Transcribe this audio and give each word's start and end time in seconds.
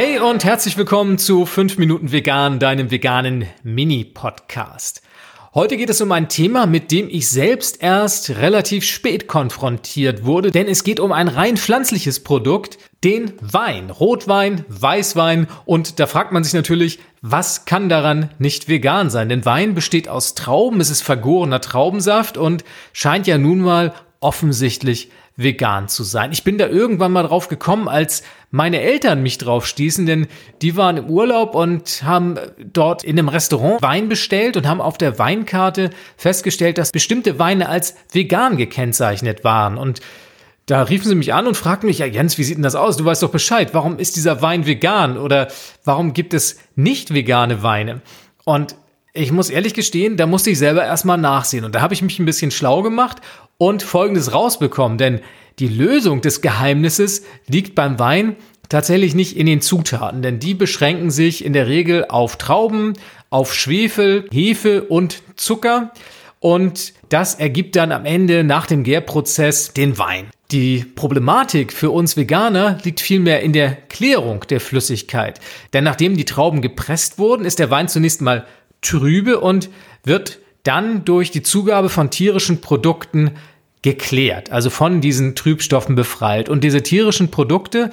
Hey 0.00 0.20
und 0.20 0.44
herzlich 0.44 0.76
willkommen 0.76 1.18
zu 1.18 1.44
5 1.44 1.76
Minuten 1.76 2.12
Vegan, 2.12 2.60
deinem 2.60 2.92
veganen 2.92 3.46
Mini-Podcast. 3.64 5.02
Heute 5.54 5.76
geht 5.76 5.90
es 5.90 6.00
um 6.00 6.12
ein 6.12 6.28
Thema, 6.28 6.66
mit 6.66 6.92
dem 6.92 7.08
ich 7.10 7.28
selbst 7.28 7.82
erst 7.82 8.30
relativ 8.30 8.84
spät 8.84 9.26
konfrontiert 9.26 10.24
wurde, 10.24 10.52
denn 10.52 10.68
es 10.68 10.84
geht 10.84 11.00
um 11.00 11.10
ein 11.10 11.26
rein 11.26 11.56
pflanzliches 11.56 12.22
Produkt, 12.22 12.78
den 13.02 13.32
Wein, 13.40 13.90
Rotwein, 13.90 14.64
Weißwein 14.68 15.48
und 15.64 15.98
da 15.98 16.06
fragt 16.06 16.30
man 16.30 16.44
sich 16.44 16.54
natürlich, 16.54 17.00
was 17.20 17.64
kann 17.64 17.88
daran 17.88 18.30
nicht 18.38 18.68
vegan 18.68 19.10
sein? 19.10 19.28
Denn 19.28 19.44
Wein 19.44 19.74
besteht 19.74 20.08
aus 20.08 20.36
Trauben, 20.36 20.80
es 20.80 20.90
ist 20.90 21.02
vergorener 21.02 21.60
Traubensaft 21.60 22.36
und 22.36 22.62
scheint 22.92 23.26
ja 23.26 23.36
nun 23.36 23.58
mal 23.58 23.92
offensichtlich 24.20 25.10
vegan 25.38 25.88
zu 25.88 26.02
sein. 26.02 26.32
Ich 26.32 26.42
bin 26.42 26.58
da 26.58 26.66
irgendwann 26.66 27.12
mal 27.12 27.22
drauf 27.22 27.48
gekommen, 27.48 27.88
als 27.88 28.24
meine 28.50 28.80
Eltern 28.80 29.22
mich 29.22 29.38
drauf 29.38 29.66
stießen, 29.66 30.04
denn 30.04 30.26
die 30.60 30.76
waren 30.76 30.96
im 30.96 31.06
Urlaub 31.06 31.54
und 31.54 32.02
haben 32.02 32.36
dort 32.58 33.04
in 33.04 33.18
einem 33.18 33.28
Restaurant 33.28 33.80
Wein 33.80 34.08
bestellt 34.08 34.56
und 34.56 34.66
haben 34.66 34.80
auf 34.80 34.98
der 34.98 35.18
Weinkarte 35.18 35.90
festgestellt, 36.16 36.76
dass 36.76 36.90
bestimmte 36.90 37.38
Weine 37.38 37.68
als 37.68 37.94
vegan 38.10 38.56
gekennzeichnet 38.56 39.44
waren. 39.44 39.78
Und 39.78 40.00
da 40.66 40.82
riefen 40.82 41.08
sie 41.08 41.14
mich 41.14 41.32
an 41.32 41.46
und 41.46 41.56
fragten 41.56 41.86
mich, 41.86 42.00
ja 42.00 42.06
Jens, 42.06 42.36
wie 42.36 42.44
sieht 42.44 42.56
denn 42.56 42.64
das 42.64 42.74
aus? 42.74 42.96
Du 42.96 43.04
weißt 43.04 43.22
doch 43.22 43.30
Bescheid. 43.30 43.72
Warum 43.74 43.98
ist 43.98 44.16
dieser 44.16 44.42
Wein 44.42 44.66
vegan? 44.66 45.18
Oder 45.18 45.48
warum 45.84 46.14
gibt 46.14 46.34
es 46.34 46.58
nicht 46.74 47.14
vegane 47.14 47.62
Weine? 47.62 48.02
Und 48.44 48.74
ich 49.12 49.32
muss 49.32 49.50
ehrlich 49.50 49.74
gestehen, 49.74 50.16
da 50.16 50.26
musste 50.26 50.50
ich 50.50 50.58
selber 50.58 50.84
erstmal 50.84 51.18
nachsehen. 51.18 51.64
Und 51.64 51.74
da 51.74 51.80
habe 51.80 51.94
ich 51.94 52.02
mich 52.02 52.18
ein 52.18 52.26
bisschen 52.26 52.50
schlau 52.50 52.82
gemacht 52.82 53.18
und 53.56 53.82
Folgendes 53.82 54.32
rausbekommen. 54.32 54.98
Denn 54.98 55.20
die 55.58 55.68
Lösung 55.68 56.20
des 56.20 56.40
Geheimnisses 56.40 57.22
liegt 57.46 57.74
beim 57.74 57.98
Wein 57.98 58.36
tatsächlich 58.68 59.14
nicht 59.14 59.36
in 59.36 59.46
den 59.46 59.60
Zutaten, 59.60 60.22
denn 60.22 60.40
die 60.40 60.54
beschränken 60.54 61.10
sich 61.10 61.44
in 61.44 61.54
der 61.54 61.68
Regel 61.68 62.04
auf 62.08 62.36
Trauben, 62.36 62.92
auf 63.30 63.54
Schwefel, 63.54 64.28
Hefe 64.30 64.84
und 64.84 65.22
Zucker. 65.36 65.92
Und 66.40 66.92
das 67.08 67.34
ergibt 67.34 67.76
dann 67.76 67.90
am 67.90 68.04
Ende 68.04 68.44
nach 68.44 68.66
dem 68.66 68.84
Gärprozess 68.84 69.72
den 69.72 69.98
Wein. 69.98 70.28
Die 70.50 70.84
Problematik 70.84 71.72
für 71.72 71.90
uns 71.90 72.16
Veganer 72.16 72.78
liegt 72.82 73.00
vielmehr 73.00 73.42
in 73.42 73.52
der 73.52 73.72
Klärung 73.72 74.46
der 74.48 74.60
Flüssigkeit. 74.60 75.40
Denn 75.72 75.84
nachdem 75.84 76.16
die 76.16 76.24
Trauben 76.24 76.62
gepresst 76.62 77.18
wurden, 77.18 77.44
ist 77.44 77.58
der 77.58 77.70
Wein 77.70 77.88
zunächst 77.88 78.22
mal 78.22 78.46
trübe 78.80 79.40
und 79.40 79.70
wird 80.04 80.38
dann 80.62 81.04
durch 81.04 81.30
die 81.30 81.42
Zugabe 81.42 81.88
von 81.88 82.10
tierischen 82.10 82.60
Produkten 82.60 83.32
geklärt, 83.82 84.50
also 84.50 84.70
von 84.70 85.00
diesen 85.00 85.34
Trübstoffen 85.34 85.94
befreit. 85.94 86.48
Und 86.48 86.64
diese 86.64 86.82
tierischen 86.82 87.30
Produkte, 87.30 87.90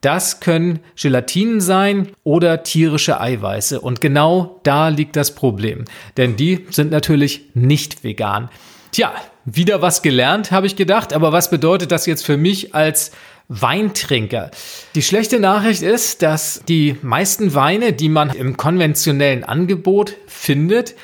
das 0.00 0.40
können 0.40 0.80
Gelatinen 1.00 1.60
sein 1.60 2.08
oder 2.24 2.62
tierische 2.62 3.20
Eiweiße. 3.20 3.80
Und 3.80 4.00
genau 4.00 4.60
da 4.62 4.88
liegt 4.88 5.16
das 5.16 5.34
Problem. 5.34 5.84
Denn 6.16 6.36
die 6.36 6.66
sind 6.70 6.90
natürlich 6.90 7.50
nicht 7.54 8.04
vegan. 8.04 8.48
Tja, 8.92 9.12
wieder 9.46 9.80
was 9.80 10.02
gelernt, 10.02 10.50
habe 10.50 10.66
ich 10.66 10.76
gedacht. 10.76 11.14
Aber 11.14 11.32
was 11.32 11.48
bedeutet 11.48 11.92
das 11.92 12.04
jetzt 12.04 12.26
für 12.26 12.36
mich 12.36 12.74
als 12.74 13.12
Weintrinker. 13.48 14.50
Die 14.94 15.02
schlechte 15.02 15.38
Nachricht 15.38 15.82
ist, 15.82 16.22
dass 16.22 16.62
die 16.68 16.96
meisten 17.02 17.54
Weine, 17.54 17.92
die 17.92 18.08
man 18.08 18.30
im 18.30 18.56
konventionellen 18.56 19.44
Angebot 19.44 20.16
findet, 20.26 20.94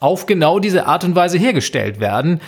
auf 0.00 0.26
genau 0.26 0.58
diese 0.58 0.86
Art 0.86 1.04
und 1.04 1.14
Weise 1.14 1.38
hergestellt 1.38 2.00
werden 2.00 2.40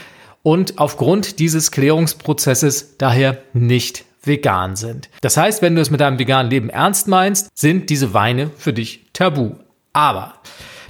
und 0.42 0.78
aufgrund 0.78 1.38
dieses 1.38 1.70
Klärungsprozesses 1.70 2.96
daher 2.98 3.38
nicht 3.52 4.04
vegan 4.24 4.74
sind. 4.74 5.08
Das 5.20 5.36
heißt, 5.36 5.62
wenn 5.62 5.76
du 5.76 5.82
es 5.82 5.90
mit 5.90 6.00
deinem 6.00 6.18
veganen 6.18 6.50
Leben 6.50 6.70
ernst 6.70 7.06
meinst, 7.06 7.48
sind 7.54 7.90
diese 7.90 8.12
Weine 8.12 8.50
für 8.56 8.72
dich 8.72 9.06
tabu. 9.12 9.52
Aber 9.92 10.34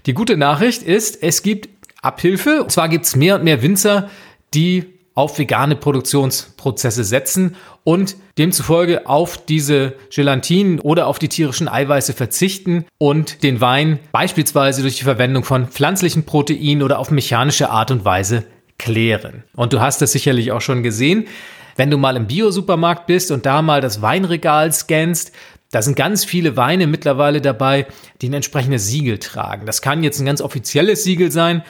die 0.06 0.14
gute 0.14 0.38
Nachricht 0.38 0.82
ist, 0.82 1.22
es 1.22 1.42
gibt 1.42 1.68
Abhilfe. 2.00 2.62
Und 2.62 2.72
zwar 2.72 2.88
gibt 2.88 3.06
es 3.06 3.16
mehr 3.16 3.36
und 3.36 3.44
mehr 3.44 3.62
Winzer, 3.62 4.10
die 4.54 4.94
auf 5.14 5.38
vegane 5.38 5.76
Produktionsprozesse 5.76 7.04
setzen 7.04 7.54
und 7.84 8.16
demzufolge 8.36 9.06
auf 9.06 9.44
diese 9.44 9.94
Gelatinen 10.12 10.80
oder 10.80 11.06
auf 11.06 11.20
die 11.20 11.28
tierischen 11.28 11.68
Eiweiße 11.68 12.14
verzichten 12.14 12.84
und 12.98 13.44
den 13.44 13.60
Wein 13.60 14.00
beispielsweise 14.10 14.82
durch 14.82 14.96
die 14.96 15.04
Verwendung 15.04 15.44
von 15.44 15.68
pflanzlichen 15.68 16.24
Proteinen 16.24 16.82
oder 16.82 16.98
auf 16.98 17.12
mechanische 17.12 17.70
Art 17.70 17.92
und 17.92 18.04
Weise 18.04 18.44
klären. 18.76 19.44
Und 19.54 19.72
du 19.72 19.80
hast 19.80 20.02
das 20.02 20.12
sicherlich 20.12 20.50
auch 20.50 20.60
schon 20.60 20.82
gesehen, 20.82 21.28
wenn 21.76 21.90
du 21.90 21.98
mal 21.98 22.16
im 22.16 22.26
Bio-Supermarkt 22.26 23.06
bist 23.06 23.30
und 23.30 23.46
da 23.46 23.62
mal 23.62 23.80
das 23.80 24.02
Weinregal 24.02 24.72
scannst, 24.72 25.32
da 25.70 25.82
sind 25.82 25.96
ganz 25.96 26.24
viele 26.24 26.56
Weine 26.56 26.86
mittlerweile 26.86 27.40
dabei, 27.40 27.86
die 28.20 28.28
ein 28.28 28.34
entsprechendes 28.34 28.86
Siegel 28.86 29.18
tragen. 29.18 29.66
Das 29.66 29.82
kann 29.82 30.04
jetzt 30.04 30.20
ein 30.20 30.26
ganz 30.26 30.40
offizielles 30.40 31.02
Siegel 31.02 31.32
sein 31.32 31.64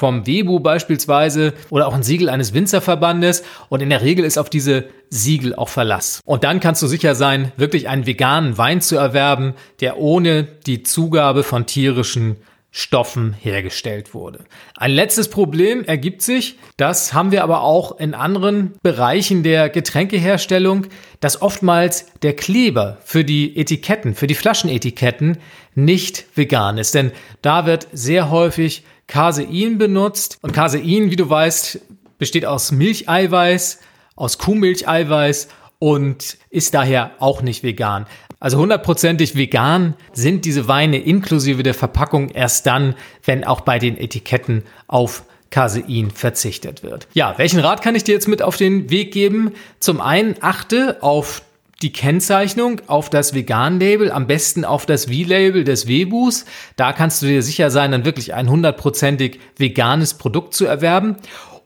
vom 0.00 0.26
WEBU 0.26 0.60
beispielsweise 0.60 1.52
oder 1.68 1.86
auch 1.86 1.92
ein 1.92 2.02
Siegel 2.02 2.30
eines 2.30 2.54
Winzerverbandes 2.54 3.42
und 3.68 3.82
in 3.82 3.90
der 3.90 4.00
Regel 4.00 4.24
ist 4.24 4.38
auf 4.38 4.48
diese 4.48 4.86
Siegel 5.10 5.54
auch 5.54 5.68
Verlass. 5.68 6.22
Und 6.24 6.42
dann 6.42 6.58
kannst 6.58 6.80
du 6.80 6.86
sicher 6.86 7.14
sein, 7.14 7.52
wirklich 7.58 7.86
einen 7.86 8.06
veganen 8.06 8.56
Wein 8.56 8.80
zu 8.80 8.96
erwerben, 8.96 9.52
der 9.80 9.98
ohne 9.98 10.44
die 10.44 10.82
Zugabe 10.84 11.42
von 11.42 11.66
tierischen 11.66 12.36
Stoffen 12.70 13.34
hergestellt 13.34 14.14
wurde. 14.14 14.44
Ein 14.74 14.92
letztes 14.92 15.28
Problem 15.28 15.84
ergibt 15.84 16.22
sich, 16.22 16.56
das 16.78 17.12
haben 17.12 17.30
wir 17.30 17.42
aber 17.42 17.62
auch 17.62 17.98
in 17.98 18.14
anderen 18.14 18.72
Bereichen 18.82 19.42
der 19.42 19.68
Getränkeherstellung, 19.68 20.86
dass 21.18 21.42
oftmals 21.42 22.06
der 22.22 22.34
Kleber 22.34 22.96
für 23.04 23.24
die 23.24 23.54
Etiketten, 23.58 24.14
für 24.14 24.28
die 24.28 24.34
Flaschenetiketten 24.34 25.36
nicht 25.74 26.24
vegan 26.36 26.78
ist. 26.78 26.94
Denn 26.94 27.12
da 27.42 27.66
wird 27.66 27.88
sehr 27.92 28.30
häufig 28.30 28.84
Casein 29.10 29.76
benutzt. 29.76 30.38
Und 30.40 30.52
Casein, 30.52 31.10
wie 31.10 31.16
du 31.16 31.28
weißt, 31.28 31.80
besteht 32.18 32.46
aus 32.46 32.70
Milcheiweiß, 32.70 33.80
aus 34.14 34.38
Kuhmilcheiweiß 34.38 35.48
und 35.78 36.38
ist 36.48 36.74
daher 36.74 37.10
auch 37.18 37.42
nicht 37.42 37.62
vegan. 37.62 38.06
Also 38.38 38.58
hundertprozentig 38.58 39.34
vegan 39.34 39.94
sind 40.12 40.44
diese 40.44 40.68
Weine 40.68 40.98
inklusive 40.98 41.62
der 41.62 41.74
Verpackung 41.74 42.30
erst 42.30 42.66
dann, 42.66 42.94
wenn 43.24 43.44
auch 43.44 43.62
bei 43.62 43.78
den 43.78 43.98
Etiketten 43.98 44.62
auf 44.86 45.24
Casein 45.50 46.10
verzichtet 46.14 46.84
wird. 46.84 47.08
Ja, 47.12 47.34
welchen 47.36 47.58
Rat 47.58 47.82
kann 47.82 47.96
ich 47.96 48.04
dir 48.04 48.12
jetzt 48.12 48.28
mit 48.28 48.40
auf 48.40 48.56
den 48.56 48.90
Weg 48.90 49.12
geben? 49.12 49.52
Zum 49.80 50.00
einen 50.00 50.36
achte 50.40 51.02
auf 51.02 51.42
die 51.82 51.92
Kennzeichnung 51.92 52.82
auf 52.88 53.08
das 53.08 53.32
Vegan-Label, 53.32 54.10
am 54.10 54.26
besten 54.26 54.64
auf 54.64 54.84
das 54.84 55.06
V-Label 55.06 55.64
des 55.64 55.88
Webus. 55.88 56.44
Da 56.76 56.92
kannst 56.92 57.22
du 57.22 57.26
dir 57.26 57.42
sicher 57.42 57.70
sein, 57.70 57.92
dann 57.92 58.04
wirklich 58.04 58.34
ein 58.34 58.50
hundertprozentig 58.50 59.40
veganes 59.56 60.14
Produkt 60.14 60.52
zu 60.54 60.66
erwerben. 60.66 61.16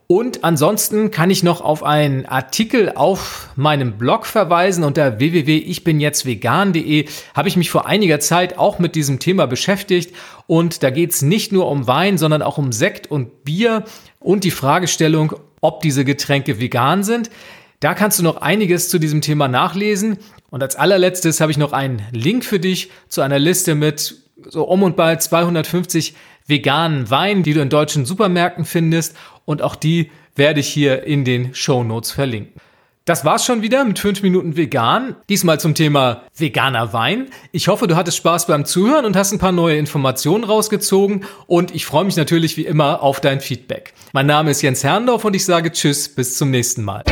Und 0.07 0.43
ansonsten 0.43 1.09
kann 1.09 1.31
ich 1.31 1.41
noch 1.41 1.61
auf 1.61 1.83
einen 1.83 2.27
Artikel 2.27 2.91
auf 2.93 3.49
meinem 3.55 3.97
Blog 3.97 4.27
verweisen. 4.27 4.83
Unter 4.83 5.17
www.ichbinjetztvegan.de 5.17 7.07
habe 7.33 7.47
ich 7.47 7.57
mich 7.57 7.71
vor 7.71 7.87
einiger 7.87 8.19
Zeit 8.19 8.59
auch 8.59 8.77
mit 8.77 8.93
diesem 8.93 9.19
Thema 9.19 9.47
beschäftigt. 9.47 10.15
Und 10.45 10.83
da 10.83 10.91
geht 10.91 11.11
es 11.11 11.23
nicht 11.23 11.51
nur 11.51 11.67
um 11.67 11.87
Wein, 11.87 12.19
sondern 12.19 12.43
auch 12.43 12.59
um 12.59 12.71
Sekt 12.71 13.09
und 13.09 13.43
Bier 13.43 13.83
und 14.19 14.43
die 14.43 14.51
Fragestellung, 14.51 15.33
ob 15.59 15.81
diese 15.81 16.05
Getränke 16.05 16.59
vegan 16.59 17.03
sind. 17.03 17.31
Da 17.79 17.93
kannst 17.93 18.19
du 18.19 18.23
noch 18.23 18.37
einiges 18.37 18.89
zu 18.89 18.99
diesem 18.99 19.21
Thema 19.21 19.47
nachlesen. 19.47 20.17
Und 20.49 20.63
als 20.63 20.75
allerletztes 20.75 21.41
habe 21.41 21.51
ich 21.51 21.57
noch 21.57 21.73
einen 21.73 22.01
Link 22.11 22.45
für 22.45 22.59
dich 22.59 22.89
zu 23.09 23.21
einer 23.21 23.39
Liste 23.39 23.75
mit 23.75 24.15
so 24.47 24.63
um 24.63 24.83
und 24.83 24.95
bei 24.95 25.15
250 25.15 26.15
veganen 26.47 27.09
Weinen, 27.09 27.43
die 27.43 27.53
du 27.53 27.61
in 27.61 27.69
deutschen 27.69 28.05
Supermärkten 28.05 28.65
findest. 28.65 29.15
Und 29.45 29.61
auch 29.61 29.75
die 29.75 30.11
werde 30.35 30.59
ich 30.59 30.67
hier 30.67 31.03
in 31.03 31.25
den 31.25 31.53
Show 31.53 31.83
Notes 31.83 32.11
verlinken. 32.11 32.61
Das 33.05 33.23
war's 33.23 33.45
schon 33.45 33.61
wieder 33.61 33.85
mit 33.85 33.99
5 33.99 34.23
Minuten 34.23 34.57
vegan. 34.57 35.15
Diesmal 35.29 35.59
zum 35.59 35.75
Thema 35.75 36.23
veganer 36.35 36.91
Wein. 36.91 37.27
Ich 37.51 37.67
hoffe, 37.67 37.85
du 37.85 37.95
hattest 37.95 38.17
Spaß 38.17 38.47
beim 38.47 38.65
Zuhören 38.65 39.05
und 39.05 39.15
hast 39.15 39.31
ein 39.31 39.37
paar 39.37 39.51
neue 39.51 39.77
Informationen 39.77 40.43
rausgezogen. 40.43 41.23
Und 41.45 41.75
ich 41.75 41.85
freue 41.85 42.05
mich 42.05 42.15
natürlich 42.15 42.57
wie 42.57 42.65
immer 42.65 43.03
auf 43.03 43.21
dein 43.21 43.41
Feedback. 43.41 43.93
Mein 44.11 44.25
Name 44.25 44.49
ist 44.49 44.63
Jens 44.63 44.83
Herrndorf 44.83 45.23
und 45.23 45.35
ich 45.35 45.45
sage 45.45 45.71
Tschüss, 45.71 46.09
bis 46.09 46.35
zum 46.35 46.49
nächsten 46.49 46.83
Mal. 46.83 47.03